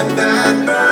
and 0.00 0.18
that 0.18 0.66
burn. 0.66 0.89